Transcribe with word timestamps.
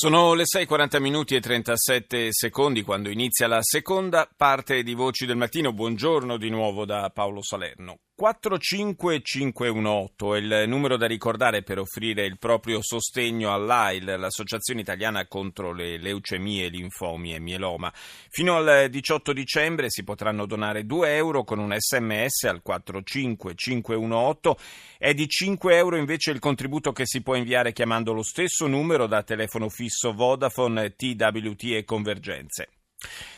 Sono 0.00 0.34
le 0.34 0.44
6.40 0.44 1.00
minuti 1.00 1.34
e 1.34 1.40
37 1.40 2.28
secondi 2.30 2.82
quando 2.82 3.10
inizia 3.10 3.48
la 3.48 3.58
seconda 3.62 4.30
parte 4.36 4.84
di 4.84 4.94
Voci 4.94 5.26
del 5.26 5.36
Mattino. 5.36 5.72
Buongiorno 5.72 6.36
di 6.36 6.50
nuovo 6.50 6.84
da 6.84 7.10
Paolo 7.12 7.42
Salerno. 7.42 7.98
45518 8.18 10.34
è 10.34 10.38
il 10.38 10.64
numero 10.66 10.96
da 10.96 11.06
ricordare 11.06 11.62
per 11.62 11.78
offrire 11.78 12.26
il 12.26 12.36
proprio 12.36 12.82
sostegno 12.82 13.54
all'AIL, 13.54 14.16
l'Associazione 14.18 14.80
Italiana 14.80 15.28
contro 15.28 15.72
le 15.72 15.98
leucemie, 15.98 16.68
linfomi 16.68 17.32
e 17.32 17.38
mieloma. 17.38 17.92
Fino 17.94 18.56
al 18.56 18.88
18 18.90 19.32
dicembre 19.32 19.88
si 19.88 20.02
potranno 20.02 20.46
donare 20.46 20.84
2 20.84 21.14
euro 21.14 21.44
con 21.44 21.60
un 21.60 21.72
sms 21.78 22.42
al 22.48 22.60
45518. 22.60 24.58
È 24.98 25.14
di 25.14 25.28
5 25.28 25.76
euro 25.76 25.96
invece 25.96 26.32
il 26.32 26.40
contributo 26.40 26.90
che 26.90 27.06
si 27.06 27.22
può 27.22 27.36
inviare 27.36 27.72
chiamando 27.72 28.12
lo 28.12 28.24
stesso 28.24 28.66
numero 28.66 29.06
da 29.06 29.22
telefono 29.22 29.68
fisso 29.68 30.12
Vodafone, 30.12 30.96
TWT 30.96 31.62
e 31.66 31.84
Convergenze. 31.84 32.77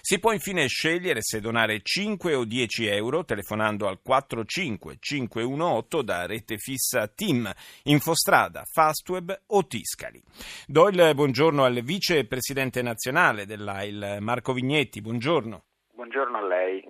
Si 0.01 0.19
può 0.19 0.33
infine 0.33 0.67
scegliere 0.69 1.21
se 1.23 1.41
donare 1.41 1.81
5 1.83 2.35
o 2.35 2.45
10 2.45 2.87
euro 2.87 3.25
telefonando 3.25 3.89
al 3.89 4.01
45518 4.03 6.03
da 6.03 6.27
rete 6.27 6.57
fissa 6.57 7.07
TIM, 7.09 7.53
Infostrada, 7.85 8.65
Fastweb 8.65 9.43
o 9.49 9.67
Tiscali. 9.67 10.23
Do 10.67 10.89
il 10.89 11.13
buongiorno 11.15 11.65
al 11.65 11.83
vicepresidente 11.83 12.81
nazionale 12.81 13.45
dell'AIL, 13.45 14.17
Marco 14.21 14.55
Vignetti. 14.55 15.03
Buongiorno. 15.03 15.65
Buongiorno 15.93 16.39
a 16.39 16.47
lei 16.47 16.83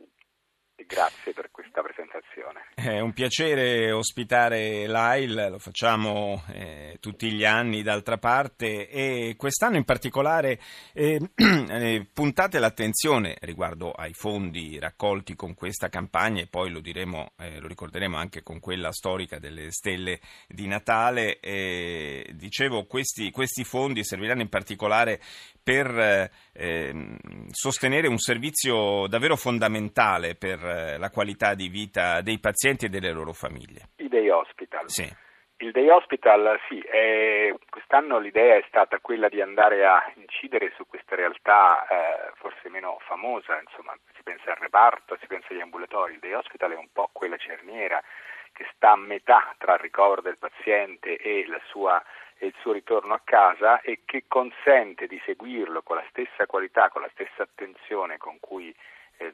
grazie 0.87 1.33
per 1.33 1.51
questa 1.51 1.83
presentazione. 1.83 2.69
È 2.75 3.01
un 3.01 3.13
piacere 3.13 3.93
ospitare 3.93 4.87
l'AIL, 4.87 5.49
lo 5.51 5.59
facciamo 5.59 6.43
eh, 6.53 6.97
tutti 7.01 7.33
gli 7.33 7.45
anni 7.45 7.83
d'altra 7.83 8.19
parte 8.19 8.89
e 8.89 9.35
quest'anno 9.37 9.77
in 9.77 9.85
particolare 9.85 10.59
eh, 10.93 11.21
eh, 11.35 12.07
puntate 12.13 12.59
l'attenzione 12.59 13.37
riguardo 13.41 13.93
ai 13.93 14.13
fondi 14.13 14.79
raccolti 14.79 15.35
con 15.35 15.55
questa 15.55 15.89
campagna 15.89 16.43
e 16.43 16.47
poi 16.47 16.71
lo, 16.71 16.81
diremo, 16.81 17.33
eh, 17.39 17.59
lo 17.61 17.67
ricorderemo 17.67 18.17
anche 18.17 18.43
con 18.43 18.61
quella 18.61 18.93
storica 18.93 19.39
delle 19.39 19.71
stelle 19.71 20.21
di 20.49 20.67
Natale. 20.67 21.39
dicevo, 22.33 22.85
questi, 22.87 23.31
questi 23.31 23.65
fondi 23.65 24.05
serviranno 24.05 24.43
in 24.43 24.49
particolare 24.49 25.21
per 25.63 26.31
eh, 26.53 27.17
sostenere 27.51 28.09
un 28.09 28.19
servizio 28.19 29.07
davvero 29.07 29.37
fondamentale 29.37 30.35
per 30.35 30.59
eh, 30.71 30.99
la 30.99 31.11
qualità 31.11 31.55
di 31.55 31.69
vita 31.69 32.21
dei 32.21 32.39
pazienti 32.39 32.87
e 32.87 32.89
delle 32.89 33.13
loro 33.13 33.33
famiglie. 33.33 33.91
I 33.97 34.09
Day 34.09 34.29
Hospital. 34.29 34.89
Sì. 34.89 35.29
Il 35.59 35.73
Day 35.73 35.89
Hospital, 35.91 36.59
sì, 36.69 36.81
è, 36.81 37.53
quest'anno 37.69 38.19
l'idea 38.19 38.57
è 38.57 38.65
stata 38.67 38.99
quella 39.01 39.29
di 39.29 39.43
andare 39.43 39.85
a 39.85 40.11
incidere 40.15 40.73
su 40.75 40.87
questa 40.87 41.17
realtà 41.17 41.87
eh, 41.87 42.31
forse 42.37 42.71
meno 42.71 42.97
famosa, 43.01 43.61
insomma, 43.61 43.95
si 44.17 44.23
pensa 44.23 44.53
al 44.53 44.57
reparto, 44.57 45.19
si 45.21 45.27
pensa 45.27 45.49
agli 45.51 45.61
ambulatori, 45.61 46.15
il 46.15 46.19
Day 46.19 46.33
Hospital 46.33 46.73
è 46.73 46.77
un 46.77 46.89
po' 46.91 47.11
quella 47.13 47.37
cerniera 47.37 48.03
che 48.53 48.67
sta 48.75 48.93
a 48.93 48.97
metà 48.97 49.55
tra 49.59 49.75
il 49.75 49.81
ricovero 49.81 50.23
del 50.23 50.39
paziente 50.39 51.17
e 51.17 51.45
la 51.47 51.61
sua 51.67 52.03
e 52.43 52.47
il 52.47 52.55
suo 52.61 52.73
ritorno 52.73 53.13
a 53.13 53.21
casa 53.23 53.83
e 53.83 54.01
che 54.07 54.25
consente 54.27 55.07
di 55.07 55.21
seguirlo 55.27 55.83
con 55.83 55.97
la 55.97 56.07
stessa 56.09 56.47
qualità, 56.47 56.89
con 56.89 57.03
la 57.03 57.11
stessa 57.13 57.43
attenzione 57.43 58.17
con 58.17 58.41
cui 58.41 58.75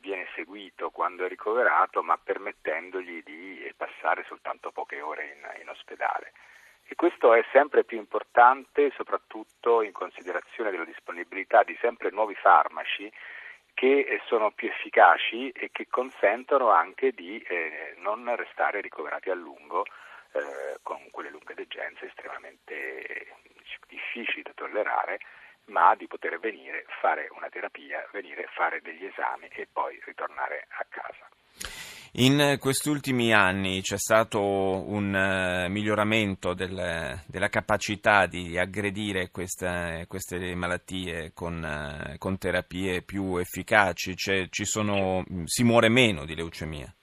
viene 0.01 0.27
seguito 0.35 0.91
quando 0.91 1.25
è 1.25 1.29
ricoverato, 1.29 2.03
ma 2.03 2.19
permettendogli 2.19 3.23
di 3.23 3.65
eh, 3.65 3.75
passare 3.77 4.25
soltanto 4.27 4.71
poche 4.73 5.01
ore 5.01 5.37
in, 5.37 5.61
in 5.63 5.69
ospedale. 5.69 6.33
E 6.89 6.95
questo 6.95 7.35
è 7.35 7.45
sempre 7.53 7.85
più 7.85 7.99
importante, 7.99 8.93
soprattutto 8.95 9.83
in 9.83 9.93
considerazione 9.93 10.71
della 10.71 10.85
disponibilità 10.85 11.63
di 11.65 11.77
sempre 11.81 12.11
nuovi 12.11 12.35
farmaci 12.35 13.11
che 13.75 14.01
eh, 14.01 14.21
sono 14.27 14.53
più 14.53 14.69
efficaci 14.69 15.51
e 15.51 15.71
che 15.71 15.87
consentono 15.89 16.71
anche 16.71 17.13
di 17.13 17.39
eh, 17.41 17.95
non 17.99 18.35
restare 18.37 18.81
ricoverati 18.81 19.31
a 19.31 19.35
lungo 19.35 19.85
eh, 20.33 20.79
con 20.83 21.11
quelle 21.11 21.31
lunghe 21.31 21.55
degenze 21.55 22.07
estremamente 22.07 23.27
difficili 23.87 24.43
da 24.43 24.53
tollerare, 24.55 25.21
ma 25.66 25.94
di 25.94 26.06
poter 26.06 26.38
venire, 26.38 26.84
fare 27.00 27.28
una 27.37 27.49
terapia, 27.49 28.06
venire, 28.12 28.49
fare 28.54 28.81
degli 28.81 29.04
esami 29.04 29.49
e 29.49 29.69
poi 29.72 30.00
ritornare 30.04 30.66
a 30.69 30.87
casa. 30.88 31.28
In 32.19 32.56
questi 32.59 32.88
ultimi 32.88 33.34
anni 33.34 33.82
c'è 33.82 33.99
stato 33.99 34.41
un 34.41 35.12
uh, 35.12 35.71
miglioramento 35.71 36.54
del, 36.54 37.21
della 37.27 37.49
capacità 37.50 38.25
di 38.25 38.59
aggredire 38.59 39.31
queste, 39.31 40.06
queste 40.09 40.54
malattie 40.54 41.32
con, 41.34 41.62
uh, 41.62 42.16
con, 42.16 42.38
terapie 42.38 43.03
più 43.03 43.37
efficaci, 43.37 44.16
cioè, 44.16 44.48
sono, 44.50 45.25
si 45.44 45.62
muore 45.62 45.91
meno 45.91 46.25
di 46.25 46.34
leucemia? 46.34 46.96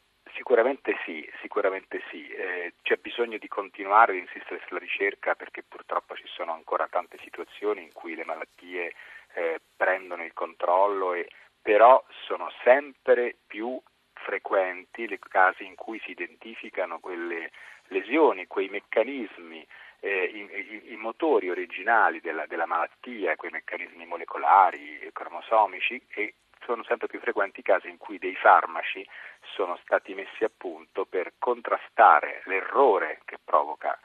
Sicuramente 0.43 0.97
sì, 1.05 1.25
sicuramente 1.39 2.01
sì. 2.11 2.27
Eh, 2.27 2.73
c'è 2.81 2.97
bisogno 2.97 3.37
di 3.37 3.47
continuare 3.47 4.11
ad 4.11 4.17
insistere 4.17 4.61
sulla 4.67 4.79
ricerca 4.79 5.35
perché 5.35 5.63
purtroppo 5.63 6.15
ci 6.15 6.27
sono 6.27 6.51
ancora 6.51 6.85
tante 6.91 7.17
situazioni 7.23 7.81
in 7.81 7.93
cui 7.93 8.13
le 8.13 8.25
malattie 8.25 8.93
eh, 9.35 9.61
prendono 9.77 10.25
il 10.25 10.33
controllo, 10.33 11.13
e, 11.13 11.29
però 11.61 12.03
sono 12.27 12.51
sempre 12.61 13.37
più 13.47 13.81
frequenti 14.11 15.03
i 15.03 15.19
casi 15.29 15.65
in 15.65 15.75
cui 15.75 16.01
si 16.03 16.11
identificano 16.11 16.99
quelle 16.99 17.51
lesioni, 17.87 18.45
quei 18.45 18.67
meccanismi, 18.67 19.65
eh, 20.01 20.23
i, 20.25 20.39
i, 20.39 20.91
i, 20.91 20.97
motori 20.97 21.49
originali 21.51 22.19
della, 22.19 22.45
della, 22.47 22.65
malattia, 22.65 23.37
quei 23.37 23.51
meccanismi 23.51 24.05
molecolari, 24.05 25.09
cromosomici 25.13 26.03
e 26.09 26.33
sono 26.65 26.83
sempre 26.83 27.07
più 27.07 27.19
frequenti 27.19 27.59
i 27.59 27.63
casi 27.63 27.89
in 27.89 27.97
cui 27.97 28.17
dei 28.17 28.35
farmaci 28.35 29.07
sono 29.55 29.77
stati 29.83 30.13
messi 30.13 30.43
a 30.43 30.51
punto 30.55 31.05
per 31.05 31.33
contrastare 31.37 32.41
l'errore 32.45 33.21
che 33.25 33.37
provoca 33.43 33.97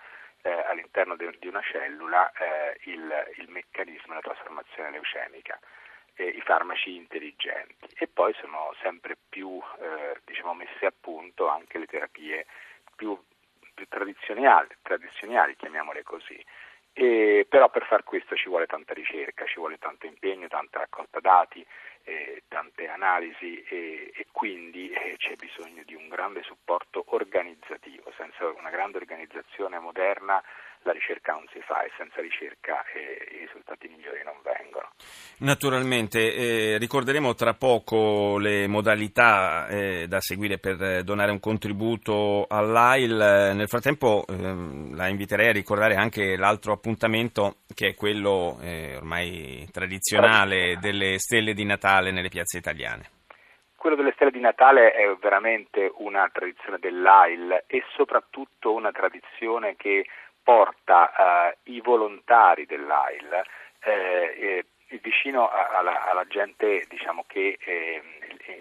eh, 0.43 0.51
all'interno 0.51 1.17
de, 1.17 1.37
di 1.39 1.49
una 1.49 1.63
cellula 1.63 2.31
eh, 2.33 2.79
il, 2.91 3.35
il, 3.39 3.49
meccanismo 3.49 4.09
della 4.09 4.21
trasformazione 4.21 4.91
leucemica, 4.91 5.59
eh, 6.15 6.27
i 6.27 6.41
farmaci 6.41 6.95
intelligenti 6.95 7.89
e 7.97 8.07
poi 8.07 8.33
sono 8.35 8.75
sempre 8.83 9.17
più 9.29 9.61
eh, 9.81 10.21
diciamo, 10.25 10.55
messe 10.55 10.87
a 10.87 10.93
punto 10.99 11.49
anche 11.49 11.79
le 11.79 11.87
terapie 11.87 12.47
più, 12.95 13.19
più 13.75 13.87
tradizionali, 13.89 14.69
tradizionali, 14.83 15.57
chiamiamole 15.57 16.03
così. 16.03 16.45
E, 17.01 17.47
però 17.49 17.71
per 17.71 17.87
far 17.87 18.03
questo 18.03 18.35
ci 18.35 18.49
vuole 18.49 18.67
tanta 18.67 18.93
ricerca, 18.93 19.47
ci 19.47 19.61
vuole 19.61 19.79
tanto 19.79 20.07
impegno, 20.07 20.49
tanta 20.49 20.81
raccolta 20.81 21.21
dati, 21.21 21.65
eh, 22.03 22.43
tante 22.49 22.89
analisi 22.89 23.63
e, 23.63 24.11
e 24.13 24.27
quindi 24.33 24.91
eh, 24.91 25.15
c'è 25.17 25.37
bisogno 25.37 25.85
di 25.87 25.95
un 25.95 26.09
grande 26.09 26.43
supporto 26.43 27.05
organizzativo. 27.11 28.13
Senza 28.17 28.49
una 28.49 28.71
grande 28.71 28.97
organizzazione 28.97 29.79
moderna 29.79 30.43
la 30.83 30.93
ricerca 30.93 31.33
non 31.33 31.45
si 31.53 31.61
fa 31.61 31.83
e 31.83 31.91
senza 31.97 32.21
ricerca 32.21 32.85
eh, 32.95 33.35
i 33.35 33.39
risultati 33.39 33.89
migliori 33.89 34.23
non 34.25 34.37
vengono. 34.43 34.91
Naturalmente, 35.39 36.35
eh, 36.35 36.79
ricorderemo 36.79 37.35
tra 37.35 37.55
poco 37.55 38.39
le 38.39 38.67
modalità 38.67 39.69
eh, 39.69 40.07
da 40.09 40.21
seguire 40.21 40.59
per 40.59 41.05
donare 41.05 41.31
un 41.31 41.41
contributo 41.41 42.47
all'AIL. 42.49 43.53
Nel 43.55 43.69
frattempo 43.69 44.25
ehm, 44.29 44.97
la 44.97 45.09
inviterei 45.09 45.49
a 45.49 45.53
ricordare 45.53 45.95
anche 45.95 46.37
l'altro 46.37 46.73
appuntamento 46.73 47.59
che 47.75 47.89
è 47.89 47.95
quello 47.95 48.59
eh, 48.61 48.97
ormai 48.97 49.69
tradizionale 49.71 50.79
delle 50.81 51.19
stelle 51.19 51.55
di 51.55 51.65
Natale 51.65 52.11
nelle 52.11 52.29
piazze 52.29 52.59
italiane. 52.59 53.11
Quello 53.77 53.95
delle 53.95 54.13
stelle 54.17 54.33
di 54.33 54.41
Natale 54.41 54.91
è 54.91 55.07
veramente 55.21 55.93
una 55.99 56.29
tradizione 56.33 56.79
dell'AIL 56.81 57.63
e 57.69 57.85
soprattutto 57.95 58.73
una 58.73 58.91
tradizione 58.91 59.77
che 59.77 60.05
porta 60.49 61.13
eh, 61.13 61.59
i 61.65 61.83
volontari 61.83 62.65
dell'AIL 62.65 63.43
eh, 63.81 64.65
vicino 65.03 65.51
alla, 65.51 66.09
alla, 66.09 66.27
gente 66.27 66.87
diciamo, 66.89 67.25
che 67.27 67.59
eh, 67.61 68.03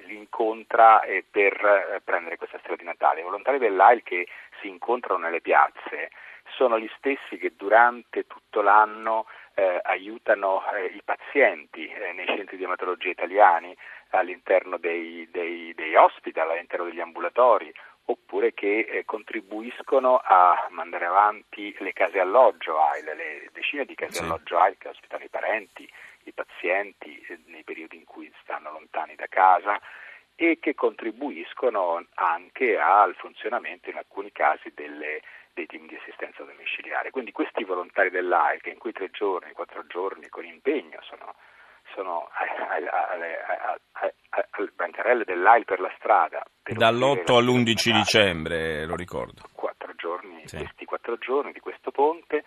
li 0.04 0.18
incontra 0.18 1.02
eh, 1.04 1.24
per 1.32 1.54
eh, 1.54 2.02
prendere 2.04 2.36
questa 2.36 2.58
stella 2.60 2.76
di 2.76 2.84
Natale. 2.84 3.22
I 3.22 3.24
volontari 3.24 3.58
dell'AIL 3.58 4.04
che 4.04 4.28
si 4.60 4.68
incontrano 4.68 5.22
nelle 5.22 5.40
piazze 5.40 6.10
sono 6.58 6.78
gli 6.78 6.90
stessi 6.98 7.38
che 7.38 7.54
durante 7.56 8.28
tutto 8.28 8.62
l'anno 8.62 9.26
eh, 9.54 9.80
aiutano 9.84 10.70
eh, 10.74 10.88
i 10.88 11.02
pazienti 11.06 11.88
eh, 11.88 12.12
nei 12.12 12.26
centri 12.26 12.58
di 12.58 12.66
ematologia 12.66 13.12
italiani 13.12 13.74
all'interno 14.10 14.76
dei, 14.78 15.26
dei, 15.32 15.74
dei 15.74 15.96
hospital, 15.96 16.52
all'interno 16.52 16.84
degli 16.84 17.00
ambulatori 17.00 17.74
oppure 18.10 18.54
che 18.54 18.80
eh, 18.80 19.06
contribuiscono 19.06 20.22
a 20.24 20.68
mandare 20.70 21.06
avanti 21.06 21.76
le 21.80 21.92
case 21.94 22.20
alloggio 22.20 22.80
AIL, 22.80 23.06
le 23.06 23.50
decine 23.52 23.86
di 23.86 23.96
case 23.96 24.14
sì. 24.14 24.24
alloggio 24.24 24.58
AIL 24.58 24.78
che 24.78 24.88
ospitano 24.88 25.24
i 25.24 25.30
parenti, 25.30 25.90
i 26.24 26.32
pazienti 26.32 27.20
eh, 27.28 27.40
nei 27.48 27.64
periodi 27.64 27.98
in 27.98 28.06
cui 28.06 28.32
stanno 28.42 28.72
lontani 28.72 29.16
da 29.16 29.28
casa 29.28 29.80
e 30.36 30.60
che 30.60 30.74
contribuiscono 30.74 32.06
anche 32.14 32.78
al 32.78 33.16
funzionamento 33.16 33.90
in 33.90 33.98
alcuni 33.98 34.32
casi 34.32 34.72
delle, 34.74 35.22
dei 35.54 35.66
team 35.66 35.88
di 35.88 35.96
assistenza 35.96 36.44
domiciliare. 36.44 37.12
Quindi 37.12 37.32
questi 37.32 37.64
volontari 37.66 38.10
dell'AIL 38.10 38.62
che 38.62 38.70
in 38.70 38.78
quei 38.78 38.94
tre 38.94 39.10
giorni, 39.10 39.52
quattro 39.52 39.86
giorni 39.88 40.30
con 40.30 40.46
impegno 40.46 41.00
sono, 41.02 41.36
sono 41.94 42.30
al 44.52 44.72
bancarelle 44.74 45.24
dell'AIL 45.24 45.66
per 45.66 45.80
la 45.80 45.92
strada. 45.98 46.44
Per 46.64 46.76
Dall'8 46.76 47.34
all'11 47.34 47.92
dicembre, 47.92 48.86
lo 48.86 48.96
ricordo. 48.96 49.44
Quattro 49.54 49.94
giorni, 49.96 50.48
sì. 50.48 50.58
questi 50.58 50.86
quattro 50.86 51.18
giorni 51.18 51.52
di 51.52 51.60
questo 51.60 51.92
ponte 51.92 52.44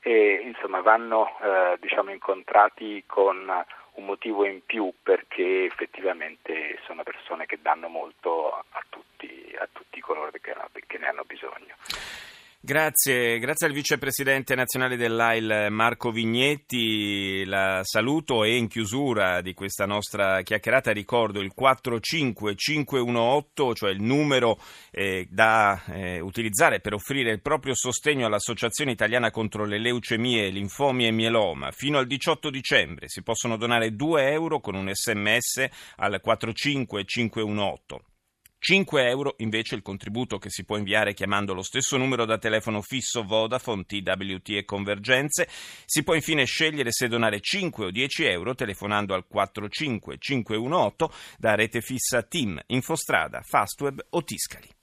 e 0.00 0.40
insomma 0.44 0.80
vanno 0.80 1.38
eh, 1.40 1.78
diciamo, 1.80 2.10
incontrati 2.10 3.04
con 3.06 3.50
un 3.94 4.04
motivo 4.04 4.44
in 4.44 4.64
più 4.64 4.92
perché 5.02 5.64
effettivamente 5.64 6.78
sono 6.84 7.02
persone 7.02 7.46
che 7.46 7.58
danno 7.62 7.88
molto 7.88 8.52
a 8.52 8.84
tutti, 8.88 9.54
a 9.58 9.68
tutti 9.72 10.00
coloro 10.00 10.30
che, 10.30 10.40
che 10.86 10.98
ne 10.98 11.06
hanno 11.06 11.22
bisogno. 11.24 11.74
Grazie, 12.64 13.38
grazie 13.40 13.66
al 13.66 13.74
vicepresidente 13.74 14.54
nazionale 14.54 14.96
dell'AIL 14.96 15.66
Marco 15.68 16.10
Vignetti, 16.10 17.44
la 17.44 17.80
saluto 17.82 18.42
e 18.42 18.56
in 18.56 18.68
chiusura 18.68 19.42
di 19.42 19.52
questa 19.52 19.84
nostra 19.84 20.40
chiacchierata 20.40 20.90
ricordo 20.90 21.40
il 21.40 21.52
45518, 21.52 23.74
cioè 23.74 23.90
il 23.90 24.00
numero 24.00 24.58
eh, 24.90 25.26
da 25.28 25.78
eh, 25.88 26.20
utilizzare 26.20 26.80
per 26.80 26.94
offrire 26.94 27.32
il 27.32 27.42
proprio 27.42 27.74
sostegno 27.74 28.24
all'Associazione 28.24 28.92
Italiana 28.92 29.30
contro 29.30 29.66
le 29.66 29.78
leucemie, 29.78 30.48
linfomi 30.48 31.06
e 31.06 31.10
mieloma. 31.10 31.70
Fino 31.70 31.98
al 31.98 32.06
18 32.06 32.48
dicembre 32.48 33.10
si 33.10 33.22
possono 33.22 33.58
donare 33.58 33.94
2 33.94 34.30
euro 34.30 34.60
con 34.60 34.74
un 34.74 34.90
sms 34.90 35.66
al 35.96 36.18
45518. 36.18 38.04
5 38.66 39.06
euro 39.10 39.34
invece 39.40 39.74
il 39.74 39.82
contributo 39.82 40.38
che 40.38 40.48
si 40.48 40.64
può 40.64 40.78
inviare 40.78 41.12
chiamando 41.12 41.52
lo 41.52 41.60
stesso 41.60 41.98
numero 41.98 42.24
da 42.24 42.38
telefono 42.38 42.80
fisso 42.80 43.22
Vodafone, 43.22 43.84
TWT 43.84 44.48
e 44.52 44.64
Convergenze. 44.64 45.46
Si 45.84 46.02
può 46.02 46.14
infine 46.14 46.46
scegliere 46.46 46.90
se 46.90 47.06
donare 47.06 47.40
5 47.40 47.84
o 47.84 47.90
10 47.90 48.24
euro 48.24 48.54
telefonando 48.54 49.12
al 49.12 49.26
45518 49.26 51.12
da 51.36 51.54
rete 51.54 51.82
fissa 51.82 52.22
Team, 52.22 52.58
Infostrada, 52.68 53.42
Fastweb 53.42 54.02
o 54.08 54.24
Tiscali. 54.24 54.74